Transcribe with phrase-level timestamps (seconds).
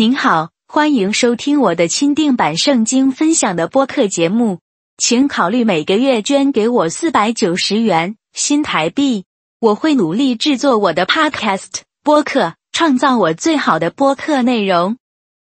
[0.00, 4.60] 您好，欢迎收听我的钦定版圣经分享的播客节目，
[4.96, 9.26] 请考虑每个月捐给我四百九十元新台币，
[9.60, 14.96] 我会努力制作我的 Podcast 播客，创造我最好的播客内容。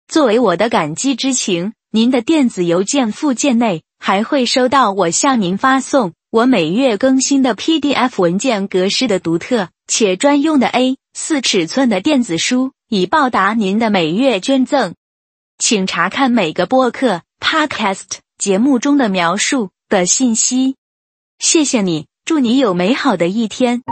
[0.06, 12.70] 作为我的感激之情，您的电子邮件附件内还会收到我向您发送我每月更新的 PDF 文件格式的独特且专用的 A 四尺寸的电子书。
[12.88, 14.94] 以报答您的每月捐赠，
[15.58, 20.76] 请查看每个播客 （podcast） 节目中的描述的信息。
[21.40, 23.82] 谢谢你，祝你有美好的一天。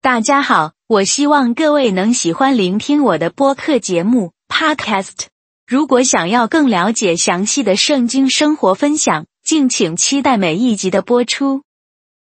[0.00, 5.26] 大家好，我希望各位能喜欢聆听我的播客节目 （podcast）。
[5.64, 11.62] 如果想要更了解详细的圣经生活分享，敬请期待每一集的播出。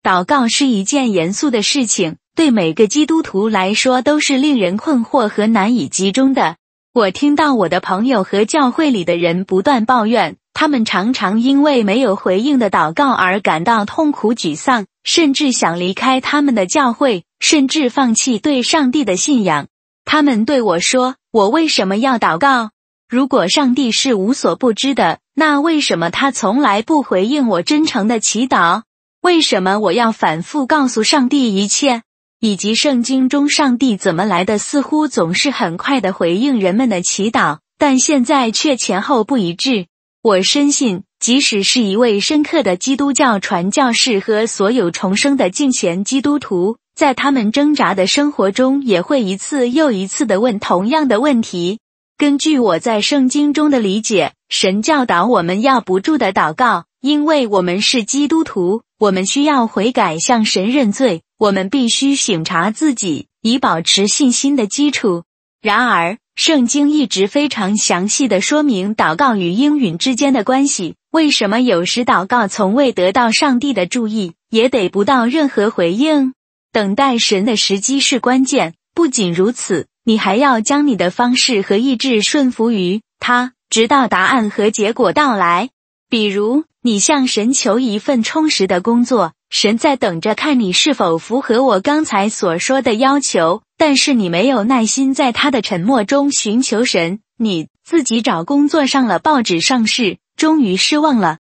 [0.03, 6.57] 祷告是一件严肃的事情，对每个基督徒来说都是令人困惑和难以集中的。
[6.95, 19.67] 我听到我的朋友和教会里的人不断抱怨，他们常常因为没有回应的祷告而感到痛苦沮丧，甚至想离开他们的教会，甚至放弃对上帝的信仰。
[20.05, 22.71] 他们对我说：“我为什么要祷告？
[23.09, 28.83] 如果上帝是无所不知的，那为什么他从来不回应我真诚的祈祷？”
[29.21, 32.03] 为什么我要反复告诉上帝一切，
[32.41, 34.59] 以及圣经中上帝怎么来的？
[34.59, 39.87] 似乎总是很快的回应人们的祈祷，但现在却前后不一致。
[40.23, 51.81] 我深信，即使是一位深刻的基督教传教士和所有重生的敬虔基督徒，在他们挣扎的生活中，也会一次又一次的问同样的问题。
[52.17, 58.83] 根据我在圣经中的理解，神教导我们要不住的祷告，因为我们是基督徒。
[58.99, 61.23] 我们需要悔改，向神认罪。
[61.39, 65.23] 我们必须省察自己，以保持信心的基础。
[65.63, 70.97] 然而，圣经一直非常详细的说明祷告与应允之间的关系。
[71.13, 76.35] 为什么有时祷告从未得到上帝的注意，也得不到任何回应？
[76.73, 78.75] 等待神的时机是关键。
[78.93, 85.71] 不仅如此，你还要将你的方式和意志顺服于他，直到答案和结果到来。
[86.11, 86.65] 比如。
[86.89, 93.61] 你向神求一份充实的工作，神在等着看你是否符合我刚才所说的要求。
[93.77, 101.37] 但是你没有耐心在他的沉默中寻求神，你自己找工作上了报纸上市，终于失望了。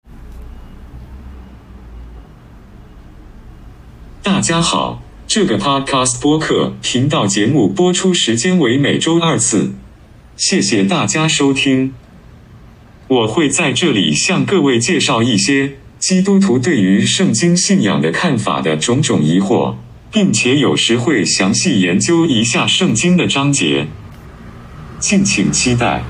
[4.22, 9.72] 大家好，这个 Podcast 播客频道节目播出时间为每周二次，
[10.36, 11.94] 谢谢大家收听。
[13.08, 19.76] 我会在这里向各位介绍一些基督徒对于圣经信仰的看法的种种疑惑，
[20.12, 23.86] 并且有时会详细研究一下圣经的章节，
[24.98, 26.04] 敬请期待。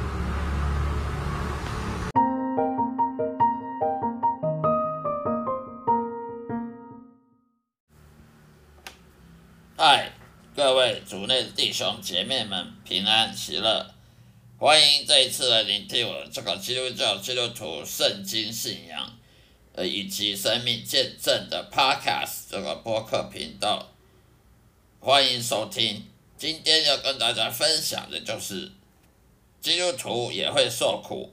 [9.77, 10.11] 嗨，
[10.57, 13.98] 各位主内的弟兄姐妹们，平安喜乐。
[14.61, 19.17] 欢迎这一次来聆听我这个基督教基督徒圣经信仰，
[19.73, 23.89] 呃以及生命见证的 Podcast 这个播客频道，
[24.99, 26.05] 欢迎收听。
[26.37, 28.73] 今天要跟大家分享的就是
[29.61, 31.31] 基督徒也会受苦，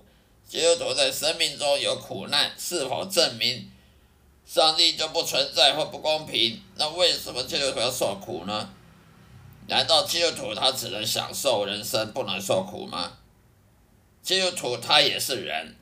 [0.47, 3.71] 基督徒在生命中有苦难，是否证明
[4.45, 6.61] 上帝就不存在或不公平？
[6.75, 8.71] 那为什么基督徒要受苦呢？
[9.67, 13.17] 难道基督徒他只能享受人生，不能受苦吗？
[14.21, 15.75] 基督徒他也是人，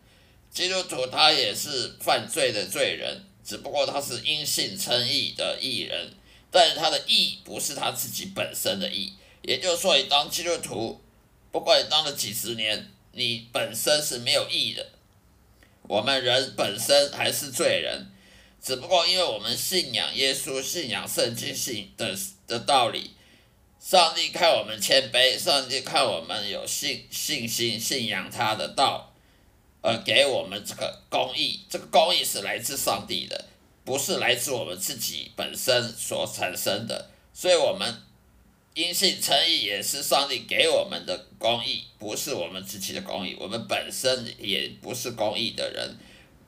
[0.52, 6.14] 基督徒他也是犯罪的罪人，只不过他是因信称义的义人，
[6.50, 9.14] 但是他的义不是他自己本身的义。
[9.42, 11.02] 也就是说，你当基督徒，
[11.52, 14.86] 不管你当了几十年，你本身是没有义的。
[15.84, 18.08] 我们人本身还是罪人，
[18.62, 23.12] 只不过因为我们信仰耶稣，信仰圣经信的的道理。
[23.84, 29.12] 上帝看我们谦卑，上帝看我们有信信心，信仰他的道，
[29.82, 31.60] 而给我们这个公义。
[31.70, 33.46] 这个公义是来自上帝的，
[33.84, 37.10] 不是来自我们自己本身所产生的。
[37.34, 37.94] 所以，我们
[38.74, 43.36] 因信称义也是上帝给我们的公义，不是我们自己的公义。
[43.38, 45.98] 我们本身也不是公义的人，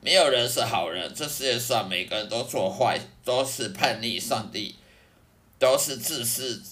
[0.00, 1.12] 没有人是好人。
[1.14, 4.74] 这世界上每个人都做坏，都是叛逆上帝，
[5.58, 6.62] 都是自私。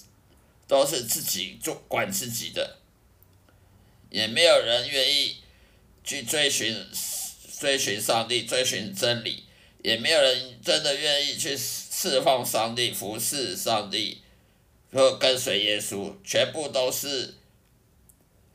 [0.67, 2.77] 都是自己做管自己的，
[4.09, 5.37] 也没有人愿意
[6.03, 6.85] 去追寻
[7.59, 9.43] 追寻上帝、追寻真理，
[9.83, 14.21] 也没有人真的愿意去侍奉上帝、服侍上帝，
[14.91, 17.35] 和跟随耶稣，全部都是，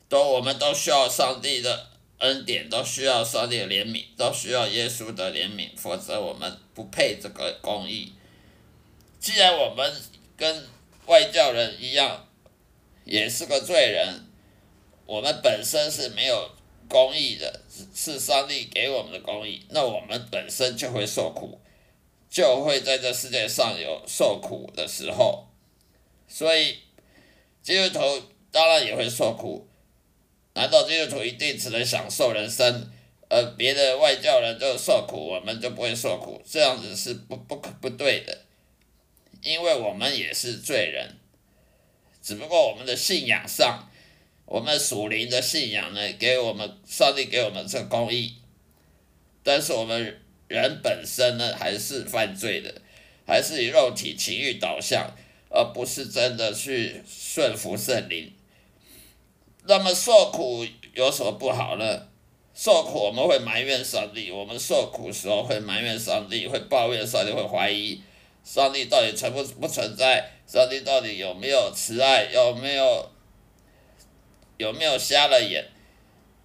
[0.07, 8.13] 都我们都需要上帝的恩典，都需要上帝的怜悯，都需要耶稣的怜悯，否则我们不配这个公义。
[9.19, 9.93] 既然我们
[10.35, 10.67] 跟
[11.11, 12.25] 外教人一样，
[13.03, 14.27] 也是个罪人，
[15.05, 16.49] 我们本身是没有
[16.87, 17.59] 公义的，
[17.93, 21.59] 是上帝给我们的公义，那我们本身就会受苦，
[22.29, 25.49] 就会在这世界上有受苦的时候。
[26.29, 26.77] 所以，
[27.61, 29.67] 基督徒当然也会受苦。
[30.53, 32.89] 难道基督徒一定只能享受人生，
[33.29, 36.41] 而别的外教人就受苦，我们就不会受苦？
[36.49, 38.45] 这样子是不不可不对的，
[39.41, 41.15] 因为我们也是罪人。
[42.21, 43.89] 只不过我们的信仰上，
[44.45, 48.35] 我们属灵的信仰呢，给我们上帝给我们这公义，
[49.43, 52.81] 但是我们人本身呢，还是犯罪的，
[53.25, 55.15] 还是以肉体情欲导向。
[55.53, 58.31] 而不是真的去顺服圣灵。
[59.65, 62.07] 那么受苦有什么不好呢？
[62.55, 68.01] 受苦我们会埋怨上帝，我们受苦时候会埋怨上帝，会抱怨上帝，会怀疑
[68.43, 70.31] 上帝到底存不不存在？
[70.47, 72.25] 上帝到底有没有慈爱？
[72.25, 73.09] 有没有
[74.57, 75.65] 有没有瞎了眼？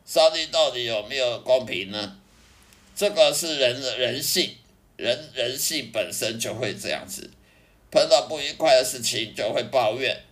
[0.04, 2.19] 上帝到底有没有公平呢？
[2.94, 4.56] 这个是人的人性，
[4.96, 7.31] 人人性本身就会这样子。
[7.90, 10.22] 碰到不愉快的事情就会抱怨，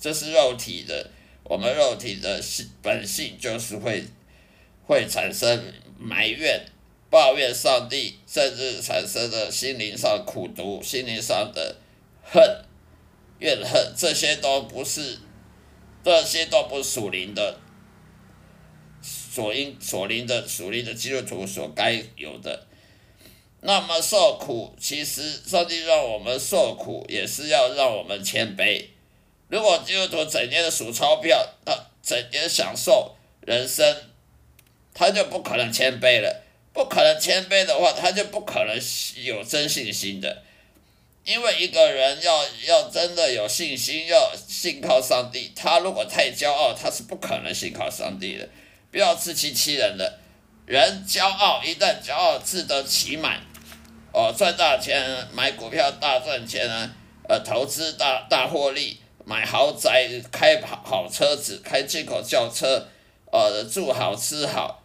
[0.00, 1.10] 这是肉体的，
[1.44, 4.04] 我们肉体的性本性就是会
[4.86, 6.64] 会产生埋怨、
[7.14, 11.76] 抱怨上帝，甚至产生的心灵上苦毒、心灵上的
[12.24, 12.42] 恨、
[13.38, 15.20] 怨恨，这些都不是，
[16.02, 17.60] 这些都不属灵的，
[19.00, 22.66] 所应所灵的属灵的基督徒所该有的。
[23.60, 28.86] 那么受苦，其实上帝让我们受苦，也是要让我们谦卑。
[29.46, 33.96] 如果基督徒整天的数钞票，他整天享受人生，
[34.92, 36.43] 他就不可能谦卑了。
[36.74, 38.78] 不可能谦卑的话，他就不可能
[39.24, 40.42] 有真信心的。
[41.24, 48.46] 因为一个人要要真的有信心，要信靠上帝，他如果太骄傲，他是不可能信靠上帝的。
[48.90, 50.18] 不要自欺欺人的，
[50.66, 53.40] 人骄傲，一旦骄傲自得其满。
[54.12, 56.90] 哦，赚大钱，买股票大赚钱啊！
[57.28, 62.86] 呃，投资大大获利，买豪宅，开好好车子，开进口轿车，
[63.32, 64.83] 呃，住好吃好，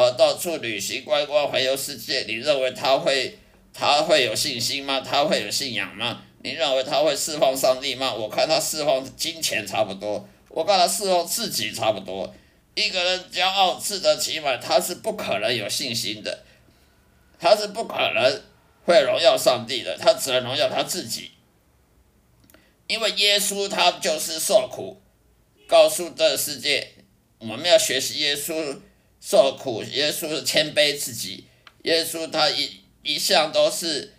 [0.00, 2.22] 呃，到处旅行观光，环游世界。
[2.26, 3.38] 你认为他会
[3.74, 5.02] 他会有信心吗？
[5.02, 6.22] 他会有信仰吗？
[6.42, 8.14] 你认为他会释放上帝吗？
[8.14, 12.34] 我看他释放金钱差不多，我看他释放自己差不多。
[12.74, 16.44] 一个人骄傲自得其满，他是不可能有信心的，
[17.38, 18.42] 他是不可能。
[18.86, 21.32] 会荣耀上帝的，他只能荣耀他自己，
[22.86, 25.00] 因为耶稣他就是受苦，
[25.68, 26.88] 告诉这个世界，
[27.38, 28.80] 我们要学习耶稣
[29.20, 31.44] 受苦，耶稣是谦卑自己，
[31.82, 34.14] 耶稣他一一向都是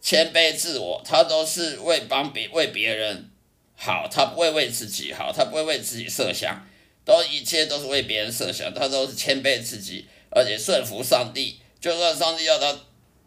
[0.00, 3.30] 谦卑自我，他都是为帮别为别人
[3.76, 6.66] 好，他不会为自己好，他不会为自己设想，
[7.04, 12.80] 都一切都是为别人设想，他都是谦卑自己，而且顺服上帝，就算上帝要他。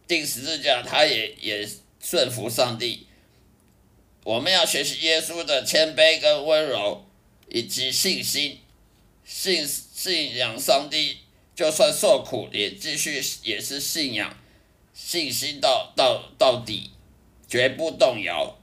[0.07, 1.65] 定十字架，他也也
[2.01, 3.07] 顺服上帝。
[4.25, 7.05] 我们要学习耶稣的谦卑跟温柔，
[7.47, 8.59] 以及信心，
[9.23, 9.65] 信
[10.03, 11.19] 信仰上帝，
[11.53, 14.35] 就算受苦也继续也是信仰，
[14.95, 16.89] 信心到到到底，
[17.47, 18.57] 绝不动摇。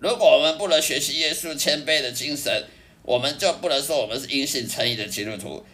[0.00, 2.66] 如果我们不能学习耶稣谦卑的精神，
[3.04, 5.64] 我们就不能说我们是因信称义的基督徒，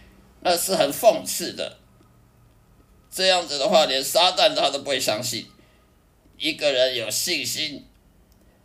[0.42, 1.78] 那是很讽刺的。
[3.10, 5.46] 这样子的话，连撒旦他都不会相信。
[6.36, 7.86] 一个人有信心，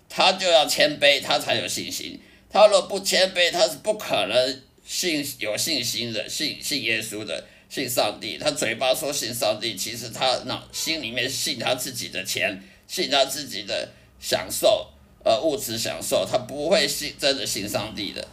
[0.09, 2.19] 他就要谦卑，他才有信心。
[2.50, 8.37] 他若不谦卑，他是不可能信有信心的，信信耶稣的，信上帝。
[8.37, 14.89] 他嘴巴说信上帝，其实他脑心里面信他自己的钱，信他自己的享受，
[15.23, 18.27] 呃，物质享受，他不会信真的信上帝的。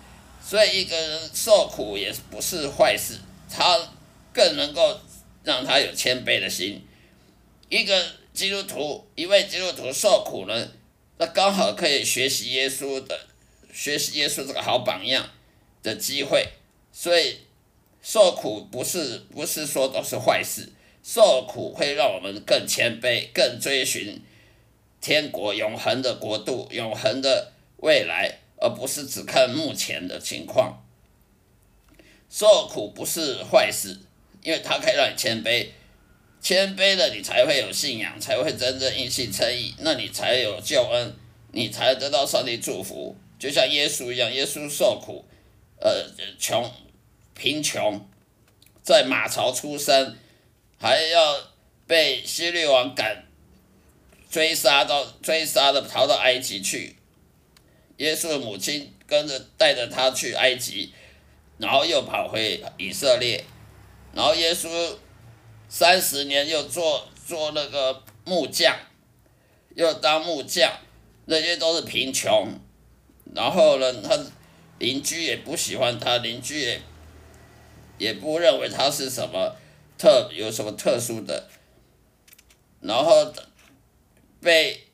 [0.44, 3.78] 所以，一个人受苦也不是坏事，他
[4.32, 5.00] 更能够。
[5.42, 6.86] 让他有谦卑的心。
[7.70, 10.68] 一个基督徒，一位基督徒受苦呢，
[11.16, 13.18] 那刚好可以学习耶稣的，
[13.72, 15.26] 学习耶稣这个好榜样
[15.82, 16.48] 的机会。
[16.92, 17.38] 所以
[18.02, 20.68] 受苦不是不是说都是坏事，
[21.02, 24.20] 受苦会让我们更谦卑，更追寻
[25.00, 30.82] 天国永恒的国度、永恒的未来，而不是只看目前的情况。
[32.28, 33.98] 受苦不是坏事。
[34.42, 35.66] 因为它可以让你谦卑，
[36.40, 41.14] 谦卑了你才会有信仰，才会真正因信称义，那你才有救恩，
[41.52, 45.22] 你才得到上帝祝福，就像耶稣一样，耶稣受苦，
[45.80, 46.06] 呃，
[46.38, 46.70] 穷，
[47.34, 48.06] 贫穷，
[48.82, 50.16] 在马槽出生，
[50.78, 51.40] 还要
[51.86, 53.26] 被希律王赶
[54.30, 56.96] 追杀到追杀的逃到埃及去。
[57.96, 60.92] 耶稣的母亲跟着带着他去埃及，
[61.58, 63.44] 然后又跑回以色列，
[64.12, 64.96] 然后耶稣
[65.68, 68.76] 三十年又做做那个木匠，
[69.74, 70.72] 又当木匠，
[71.24, 72.48] 那些都是贫穷。
[73.34, 74.18] 然后呢，他
[74.80, 76.80] 邻居也不喜欢他，邻居也
[77.98, 79.54] 也不认为他是什么
[79.98, 81.48] 特有什么特殊的，
[82.80, 83.30] 然后
[84.40, 84.86] 被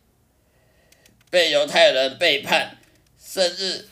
[1.31, 2.77] 被犹太人背叛，
[3.17, 3.89] 甚至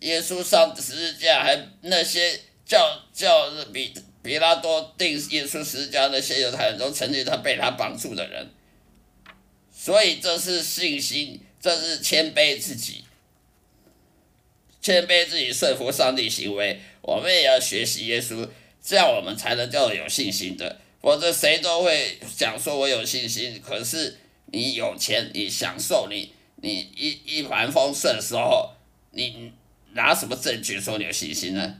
[0.00, 8.48] 耶稣上十字架，还那些叫叫比比拉多定耶稣十字架那些犹太人都曾经他被他绑住的人，
[9.72, 13.04] 所以这是信心，这是谦卑自己。
[14.88, 18.48] 谦卑自己顺服上帝行为，我们也要学习耶稣，
[18.82, 20.78] 这样我们才能叫有信心的。
[21.02, 24.16] 否则谁都会想说我有信心，可是
[24.46, 28.70] 你有钱，你享受，你你一一帆风顺的时候，
[29.10, 29.52] 你
[29.92, 31.74] 拿什么证据说你有信心呢？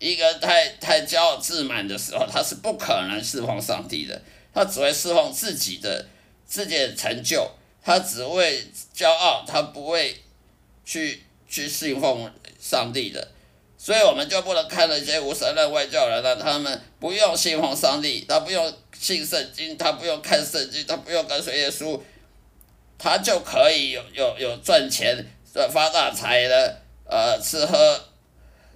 [0.00, 4.20] 一个太太骄傲自满的时候，他是不可能侍奉上帝的，
[4.52, 6.08] 他只会侍奉自己的
[6.44, 7.48] 自己的成就，
[7.84, 10.16] 他只会骄傲，他不会
[10.84, 11.22] 去。
[11.48, 13.28] 去信奉上帝的，
[13.78, 16.36] 所以我们就不能看那些无神论外教人了。
[16.36, 22.00] 他们不用信奉上帝，他不用信圣经，他不用看圣经，他不用跟随耶稣，
[22.98, 25.24] 他就可以有有有赚钱、
[25.70, 28.04] 发大财的，呃，吃喝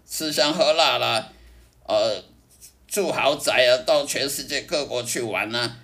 [0.08, 1.32] 吃香喝辣啦，
[1.86, 2.22] 呃，
[2.86, 5.76] 住豪宅啊，到全世界各国去玩呢。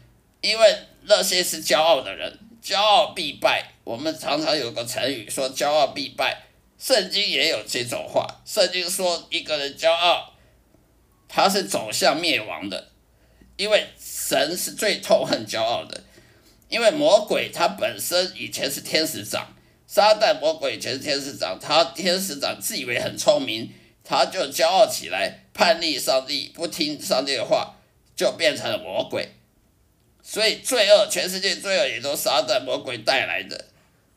[0.42, 3.72] 因为那些是骄傲的人，骄傲必败。
[3.82, 6.42] 我们常常有个成语说“骄傲必败”。
[6.78, 10.34] 圣经也有这种话，圣经说一个人骄傲，
[11.26, 12.88] 他是走向灭亡的，
[13.56, 16.04] 因为神是最痛恨骄傲的，
[16.68, 19.56] 因为魔鬼他本身以前是天使长，
[19.86, 23.72] 撒旦魔鬼以前是天使长，他天使长自以为很聪明，
[24.04, 27.76] 他就骄傲起来，叛逆上帝，不听上帝的话，
[28.14, 29.30] 就变成了魔鬼，
[30.22, 33.64] 所以罪恶，全世界罪恶也都撒旦魔鬼带来的，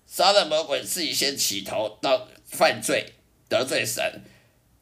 [0.05, 2.27] 撒旦魔鬼自己先起头到。
[2.51, 3.05] 犯罪
[3.47, 4.03] 得罪神，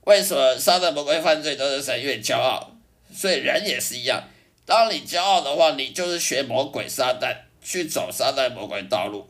[0.05, 2.01] 为什么撒旦魔鬼犯罪得罪神？
[2.01, 2.75] 因为骄傲，
[3.13, 4.23] 所以人也是一样。
[4.65, 9.29] 当你骄傲的话，你就是学魔鬼撒旦去走撒旦魔鬼道路。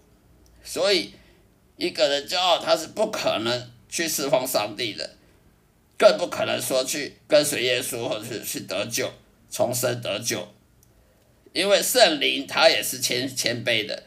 [0.64, 1.14] 所以
[1.78, 5.16] 一个人骄傲，他是不可能去侍奉上帝的，
[5.98, 9.12] 更不可能说去跟随耶稣或者是去得救、
[9.52, 10.48] 重生得救。
[11.54, 14.04] 因为圣灵他也是谦谦卑的，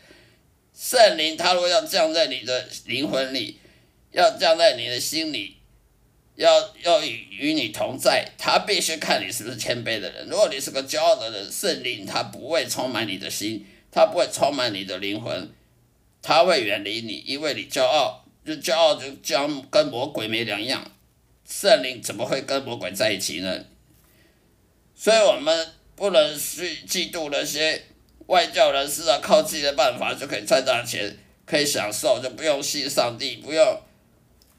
[0.74, 3.59] 圣灵他如果要降在你的灵魂里。
[4.12, 5.56] 要降在你的心里，
[6.36, 10.26] 要要与与你同在，他必须看你是不是谦卑的人。
[10.28, 15.52] 如果你是个骄傲的人，圣灵他不会充满你的心，他不会充满你的灵魂，
[16.22, 20.90] 他会远离你，因为你骄傲，就骄傲就将跟魔鬼没两样。
[21.48, 23.64] 圣灵怎么会跟魔鬼在一起呢？
[24.94, 27.82] 所以我们不能去嫉妒那些
[28.26, 33.80] 外教人士啊，靠自己的办法就可以赚大钱，可以享受，就不用信上帝，不用。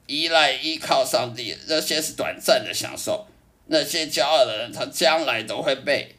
[0.08, 3.27] 依赖依靠上帝，那些是短暂的享受。
[3.67, 6.15] 那些骄傲的人，他将来都会被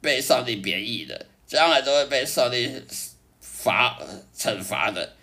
[0.00, 2.82] 被上帝贬义的，将来都会被上帝
[3.40, 3.96] 罚
[4.36, 5.14] 惩罚的，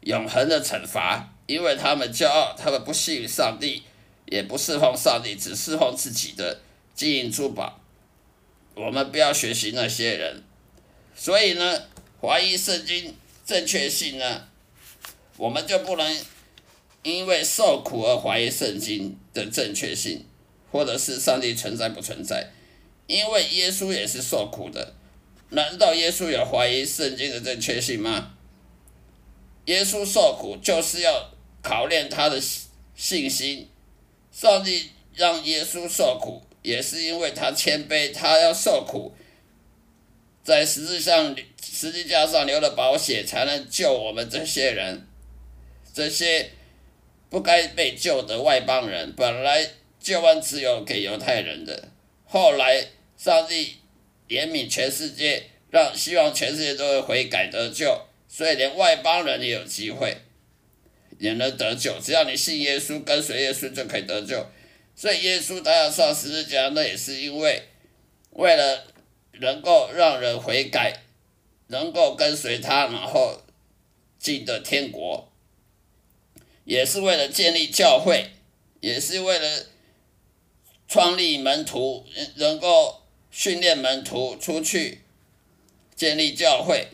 [0.00, 1.32] 永恒的惩罚。
[1.46, 3.84] 因为他们骄傲，他们不信上帝，
[4.26, 6.60] 也不侍奉上帝，只侍奉自己的
[6.94, 7.80] 金银珠宝。
[8.74, 10.42] 我们不要学习那些人。
[11.14, 11.82] 所以呢，
[12.20, 13.14] 怀疑圣经
[13.46, 14.48] 正确性呢，
[15.36, 16.16] 我们就不能。
[17.04, 20.26] 因为受苦而怀疑圣经的正确性，
[20.72, 22.50] 或者是上帝存在不存在？
[23.06, 24.94] 因为耶稣也是受苦的，
[25.50, 28.34] 难道耶稣有怀疑圣经的正确性吗？
[29.66, 31.30] 耶稣受苦就是要
[31.62, 32.42] 考验他的
[32.94, 33.68] 信心。
[34.32, 39.14] 上帝让耶稣受苦，也是因为他谦卑，他要受苦，
[40.42, 45.06] 在十字上十字架上流了宝血，才能救我们这些人，
[45.94, 46.50] 这些。
[47.30, 49.68] 不该被救的外邦人，本来
[50.00, 51.88] 救恩只有给犹太人的，
[52.24, 53.76] 后来上帝
[54.28, 60.16] 怜悯全世界，让希望全世界都会悔改得救，所以连外邦人也有机会
[61.18, 61.98] 也能得救。
[62.00, 64.46] 只要你信耶稣，跟随耶稣就可以得救。
[64.96, 67.62] 所以耶稣他要上十字架，那也是因为
[68.30, 68.84] 为了
[69.40, 71.02] 能够让人悔改，
[71.68, 73.42] 能够跟随他，然后
[74.18, 75.27] 进得天国。
[76.68, 78.26] 也是为了建立教会，
[78.80, 79.64] 也是为了
[80.86, 85.00] 创立门徒，能够训练门徒出去
[85.96, 86.88] 建立教会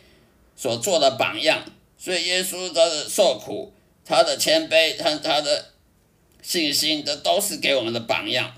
[0.54, 1.64] 所做的榜样。
[1.98, 3.72] 所以耶稣他的受苦，
[4.04, 5.72] 他的谦卑，他他的
[6.40, 8.54] 信心，这都是给我们的榜样。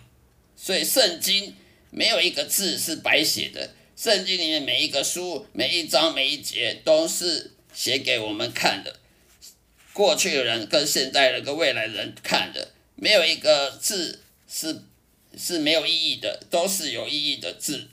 [0.54, 1.56] 所以圣经
[1.90, 8.96] 没有一个字是白写的，圣经里面每一个书、每一章、每一节都是写给我们看的。
[9.96, 14.82] 过去的人跟现在人跟未来人看的，没有一个字是
[15.38, 17.88] 是没有意义的，都是有意义的字。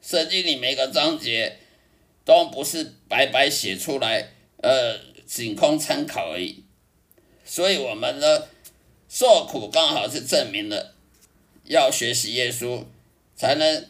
[0.00, 1.58] 圣经里每个章节
[2.24, 4.28] 都不是白白写出来，
[4.58, 6.62] 呃，仅供参考而已。
[7.44, 8.46] 所以我们呢，
[9.08, 10.94] 受苦刚好是证明了，
[11.64, 12.84] 要学习耶稣，
[13.34, 13.88] 才能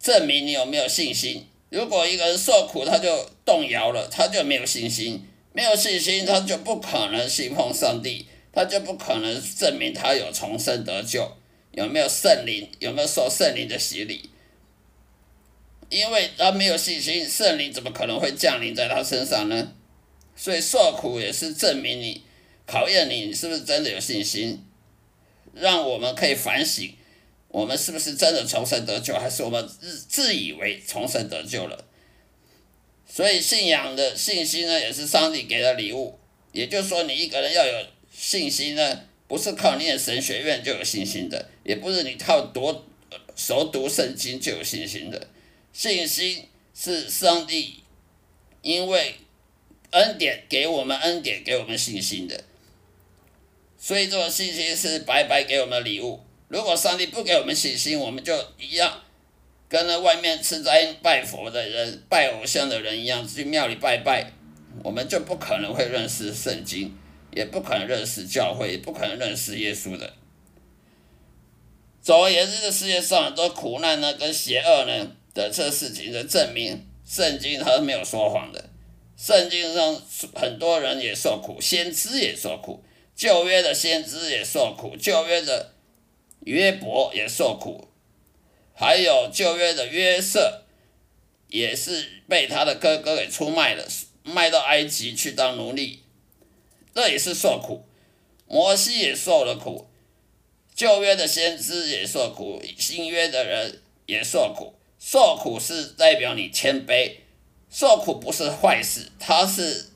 [0.00, 1.46] 证明你有没有信心。
[1.70, 5.22] 如果一个人受苦，他就动摇了，他就没有信心，
[5.52, 11.36] 没有信心，他就不可能信奉上帝，他就不可能证明他有重生得救，
[11.72, 14.30] 有没有圣灵，有没有受圣灵的洗礼？
[15.90, 19.72] 因为他没有信心，圣灵怎么可能会降临在他身上呢？
[20.36, 22.22] 所以受苦也是证明你，
[22.66, 24.64] 考验你，你是不是真的有信心，
[25.52, 26.94] 让我们可以反省。
[27.48, 31.84] 我们是不是真的重生得救，还是我们自自以为重生得救了？
[33.10, 36.18] 所以信仰的信心呢，也是上帝给的礼物。
[36.52, 42.84] 也就是说，你一个人要有信心呢，不是靠念神学院就有信心的，也不是你靠多
[43.34, 45.28] 熟读圣经就有信心的。
[45.72, 47.82] 信心是上帝
[48.62, 49.14] 因为
[49.90, 52.44] 恩典给我们恩典，给我们信心的。
[53.78, 56.20] 所以这个信心是白白给我们礼物。
[56.48, 59.02] 如果上帝不给我们信心，我们就一样，
[59.68, 64.32] 跟那外面吃斋拜佛的人、拜偶像的人一样，去庙里拜拜，
[64.82, 66.96] 我们就不可能会认识圣经，
[67.32, 70.14] 也不可能认识教会，也不可能认识耶稣的。
[72.00, 78.70] 总而言之，这世界上很多苦难呢，跟邪恶呢的这事情的证明，圣经它是没有说谎的。
[79.18, 80.00] 圣经上
[80.34, 82.82] 很多人也受苦，先知也受苦，
[83.14, 85.74] 旧约的先知也受苦，旧约的。
[86.48, 87.88] 约伯也受苦，
[88.74, 90.62] 还有旧约的约瑟，
[91.48, 93.86] 也是被他的哥哥给出卖了，
[94.22, 96.04] 卖到埃及去当奴隶，
[96.94, 97.84] 这也是受苦。
[98.46, 99.90] 摩西也受了苦，
[100.74, 104.74] 旧约的先知也受苦，新约的人也受苦。
[104.98, 107.16] 受苦是代表你谦卑，
[107.70, 109.90] 受苦不是坏事，它是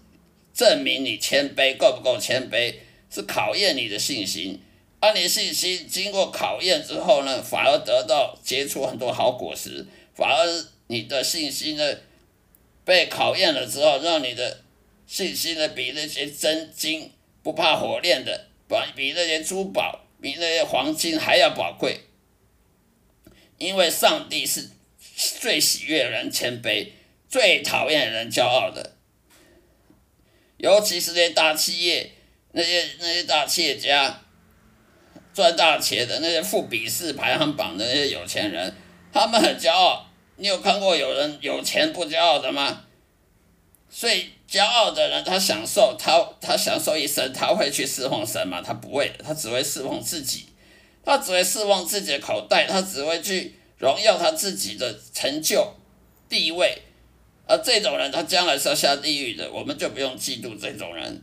[0.53, 2.75] 证明你谦卑够不够谦卑，
[3.11, 4.61] 是考验你的信心。
[5.03, 9.85] 当你信心经过考验之后呢，反而得到结出很多好果实，
[10.15, 11.97] 反而你的信心呢
[12.85, 14.63] 被考验了之后，让你的
[15.09, 17.11] 信心呢比那些真金
[17.43, 22.03] 不怕火炼的，比比那些珠宝、比那些黄金还要宝贵。
[23.59, 24.71] 因为上帝是
[25.41, 26.91] 最喜悦人谦卑，
[27.29, 28.95] 最讨厌人骄傲的，
[30.59, 32.13] 尤其是那些大企业，
[32.53, 34.22] 那些那些大企业家。
[35.33, 38.75] 赚大钱的那些富比士排行榜的那些有钱人，
[39.13, 40.07] 他们很骄傲。
[40.37, 42.85] 你有看过有人有钱不骄傲的吗？
[43.89, 48.63] 所以骄傲的人，他享受他他享受一生，他会去侍奉神吗？
[48.65, 50.47] 他不会，他只会侍奉自己，
[51.05, 55.75] 他只会侍奉自己的口袋，他只会去荣耀他自己的成就
[56.29, 56.83] 地位。
[57.47, 61.23] 而这种人，他将来是要下地狱的，我们就不用嫉妒这种人。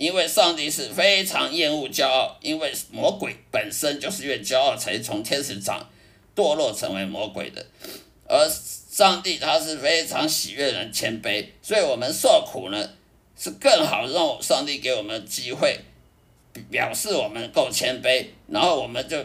[0.00, 5.86] 因为上帝是非常厌恶骄傲，因为魔鬼本身就是因为骄傲，才从天使长
[6.34, 7.66] 堕落成为魔鬼的。
[8.26, 12.90] 而上帝他是非常喜悦人谦卑，所以我们受苦呢，
[13.36, 15.78] 是更好让上帝给我们机会，
[16.70, 19.22] 表示我们够谦卑，然后我们就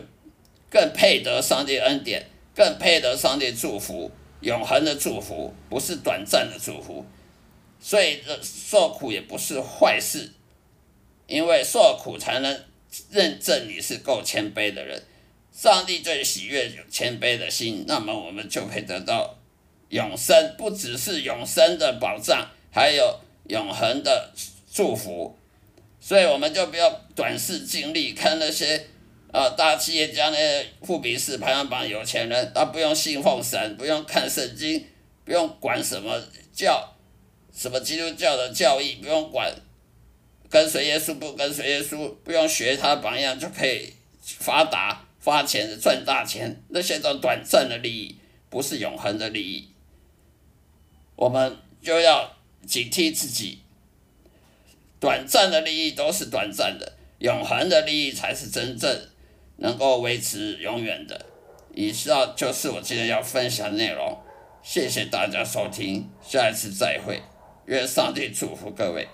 [0.69, 4.11] 更配得上帝恩典，更配得上帝祝福，
[4.41, 7.05] 永恒的祝福，不是短暂的祝福。
[7.79, 10.33] 所以受苦也不是坏事。
[11.27, 12.63] 因为受苦才能
[13.09, 15.03] 认证你是够谦卑的人，
[15.51, 19.37] 上帝最喜悦有谦卑的心，那么我们就可以得到
[19.89, 24.31] 永生，不只是永生的保障，还有永恒的
[24.71, 25.37] 祝福。
[25.99, 28.85] 所以我们就不要短视尽力，看那些
[29.31, 34.85] 啊大企业家那些富比士排行榜有钱人，他不用信奉神，不用看圣经，
[35.23, 36.21] 不用管什么
[36.53, 36.95] 教，
[37.51, 39.51] 什么基督教的教义，不用管。
[40.49, 48.15] 跟随耶稣不跟随耶稣，不用学他的榜样就可以发达、发钱、赚大钱，那些都短暂的利益，
[48.49, 49.67] 不是永恒的利益。
[51.15, 53.59] 我们就要警惕自己，
[54.99, 59.09] 短暂的利益都是短暂的，永恒的利益才是真正
[59.57, 61.25] 能够维持永远的。
[61.73, 64.17] 以上就是我今天要分享的内容，
[64.63, 67.21] 谢谢大家收听，下一次再会，
[67.65, 69.07] 愿上帝祝福各位。